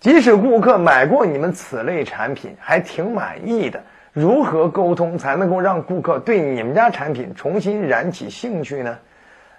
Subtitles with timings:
[0.00, 3.82] 即使顾客买过你们此类产品，还挺满意的，
[4.14, 8.98] 如何沟通才能够让顾客对你们家产品重新燃起兴趣呢？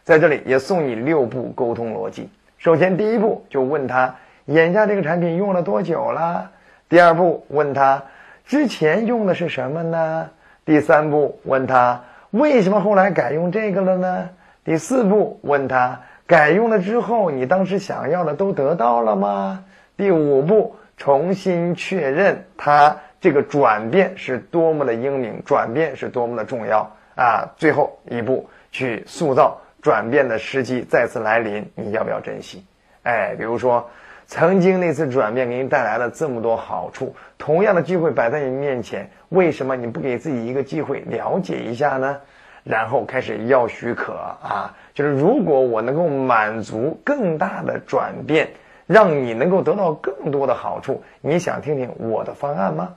[0.03, 2.27] 在这里也送你六步沟通逻辑。
[2.57, 4.15] 首先，第一步就问他
[4.45, 6.49] 眼下这个产品用了多久了？
[6.89, 8.03] 第二步问他
[8.43, 10.31] 之前用的是什么呢？
[10.65, 12.01] 第三步问他
[12.31, 14.29] 为什么后来改用这个了呢？
[14.63, 19.65] 第四步问他改用了之后，你当时想要的都得到了吗？
[20.01, 27.47] 第五步，重新确认他这个转变是多么的英明，转变是多么的重要啊！
[27.55, 32.65] 最后一步，去塑造转变的时机再次来临，你要不要珍惜？
[33.03, 33.87] 哎，比如说，
[34.25, 42.17] 曾经那次转变给你带来了这么多好处，同样的机会摆在你面前，为什么你不给自己一个机会了解一下呢？
[42.63, 48.49] 然后开始要许可啊，就是如果我能够满足更大的转变。
[48.91, 52.93] 让你能够得到更多的好处，你想听听我的方案吗？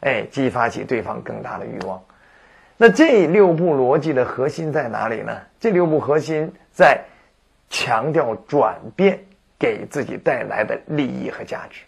[0.00, 2.02] 哎，激发起对方更大的欲望。
[2.76, 5.40] 那这六步逻辑的核心在哪里呢？
[5.58, 7.00] 这六步核心在
[7.70, 9.18] 强调转变
[9.58, 11.82] 给自己带来的利益和价值。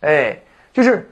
[0.00, 0.38] 哎，
[0.72, 1.10] 就是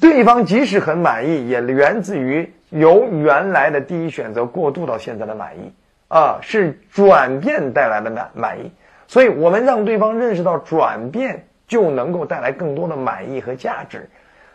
[0.00, 5.72] 对方即使很满意，也源自于由原来的第一选择过渡到现在的满意
[6.08, 8.70] 啊，是转变带来的满满意。
[9.10, 14.08] 所以，我们让对方认识到转变就能够带来更多的满意和价值，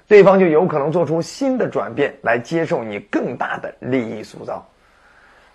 [0.07, 4.65] 对方就有可能做出新的转变来接受你更大的利益塑造。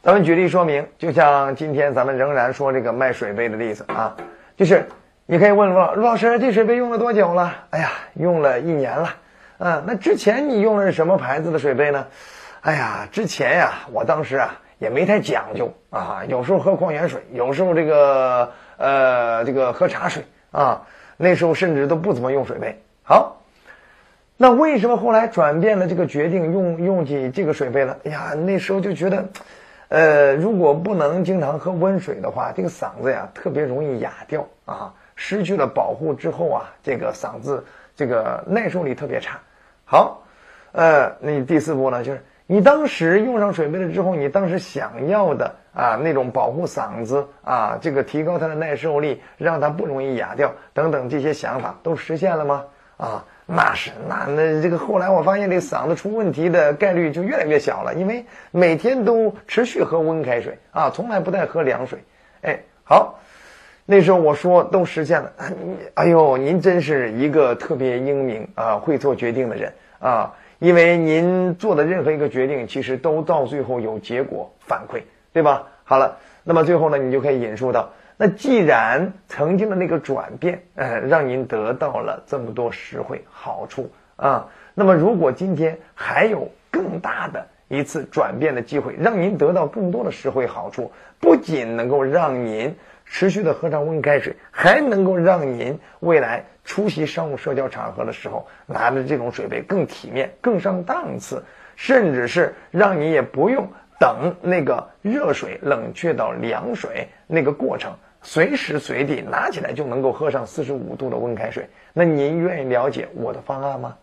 [0.03, 4.15] 咱们举例说明，就像今天咱们仍然说这个卖水杯的例子啊，
[4.55, 4.85] 就是
[5.25, 7.55] 你可以问卢老卢老师，这水杯用了多久了？
[7.71, 9.17] 哎呀，用了一年了。
[9.57, 12.07] 嗯，那之前你用的是什么牌子的水杯呢？
[12.61, 18.51] 哎呀，之前呀，我当时啊也没太讲究啊，有时候喝矿泉水，有时候这个。
[18.83, 20.87] 呃，这个喝茶水啊，
[21.19, 22.81] 那时候甚至都不怎么用水杯。
[23.03, 23.43] 好，
[24.39, 27.99] 那为什么后来转变了这个决定，用用起这个水杯了？
[28.05, 29.29] 哎呀，那时候就觉得，
[29.89, 37.63] 呃，如果不能经常喝温水的话，这个嗓子呀特别容易哑掉啊，失去了保护之后啊，这个嗓子
[37.95, 39.39] 这个耐受力特别差。
[39.85, 40.23] 好，
[40.73, 45.55] 呃，那第四步呢，就是你当时用上水杯了之后，你当时想要的。
[45.73, 52.65] 啊，那种保护嗓子啊，这个提高它的耐受力，让它不容易哑掉，等等这些想法都实现了吗？
[52.97, 62.01] 啊，那是，那那这个后来我发现这嗓子出问题的概率就越来越小了，因为每天都持续喝温开水啊，从来不带喝凉水。
[62.43, 63.21] 哎，好，
[63.87, 65.33] 那时候我说都实现了，
[65.95, 75.03] 哎呦，您真是一个特别英明啊，会做决定的人啊，因为您做的任何一个决定，其实都到最后有结果反馈。
[75.33, 75.63] 对吧？
[75.85, 92.75] 好了，那么最后呢，你就可以引述到，那既然曾经的那个转变，呃，让您得到了这么多实惠好处啊，那么如果今天还有更大的一次转变的机会，让您得到更多的实惠好处，不仅能够让您
[93.13, 101.45] 持续的喝上温开水，还能够让您未来出席商务社交场合的时候拿着这种水杯更体面、更上档次，
[101.75, 103.69] 甚至是让你也不用。
[103.99, 111.69] 等那个热水冷却到凉水那个过程，随时随地拿起来就能够喝上四十五度的温开水。
[111.93, 113.97] 那您愿意了解我的方案吗？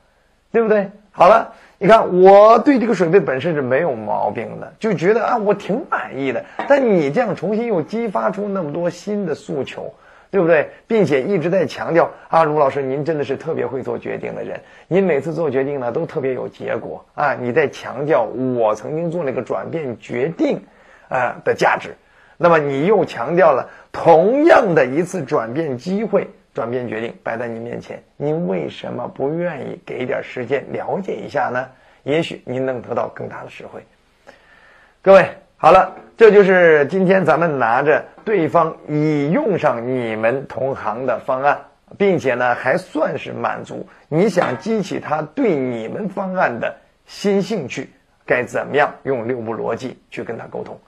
[0.51, 0.91] 对不对？
[1.17, 6.45] 好了，你看我对这个水杯本身是没有毛病的，就觉得啊我挺满意的。
[6.67, 9.95] 但你这样重新又激发出那么多新的诉求。
[10.29, 10.71] 对不对？
[10.87, 14.59] 并且一直在强调啊，卢老师，您真的是特别会做决定的人。
[14.89, 17.33] 您每次做决定呢，都特别有结果啊。
[17.33, 20.65] 你在强调我曾经做了一个转变决定，
[21.07, 21.95] 啊的价值。
[22.35, 31.69] 那么你又强调了同样的一次转变机会、转变决定摆在你面前，您为什么不愿意给点时间了解一下呢？
[32.01, 33.79] 也许您能得到更大的实惠。
[35.03, 35.29] 各位。
[35.59, 41.59] 好了，这就是今天咱们拿着对方已用上你们同行的方案，
[41.95, 47.91] 并且呢还算是满足你想激起他对你们方案的新兴趣，
[48.25, 50.79] 该怎么样用六步逻辑去跟他沟通？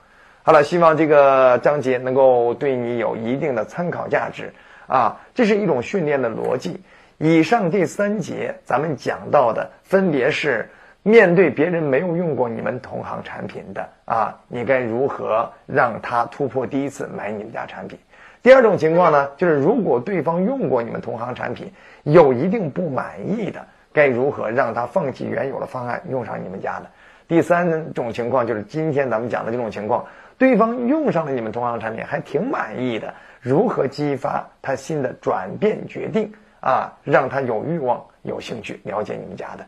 [0.42, 4.52] 好了，希望这个章节能够对你有一定的参考价值
[4.90, 5.20] 啊！
[5.34, 6.80] 这是一种训练的逻辑。
[7.16, 10.68] 以上第三节咱们讲到的分别是。
[11.02, 17.98] 面对别人没有用过你们同行产品的啊，你该如何让他突破第一次买你们家产品？
[18.42, 21.72] 第二种情况呢，就是如果对方用过你们同行产品，
[22.02, 26.90] 有一定不满意的，该如何让他放弃原有的方案，用上你们家的？
[27.30, 30.04] 第三种情况就是今天咱们讲的这种情况，
[30.36, 36.32] 对方用上了你们同行产品还挺满意的，如何激发他新的转变决定？
[36.60, 39.64] 啊，让他有欲望、有兴趣了解你们家的。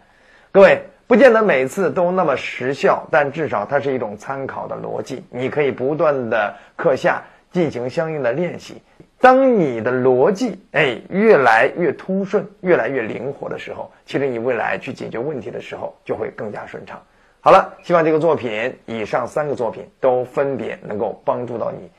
[0.50, 7.22] 各位不见得每次都那么实效，但至少它是一种参考的逻辑，你可以不断的课下
[7.52, 8.82] 进行相应的练习。
[9.20, 17.00] 当你的逻辑哎越来越通顺、越来越灵活的时候，其实你未来去解决问题的时候就会更加顺畅。
[17.44, 21.90] 好了，希望这个作品，以上三个作品都分别能够帮助到你。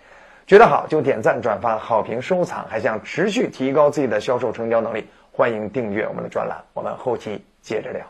[0.48, 2.66] 觉得好就点赞、转发、好评、收藏。
[2.70, 6.64] 还想持续提高自己的销售成交能力，欢迎订阅我们的专栏。
[6.74, 8.06] 我们后期接着聊。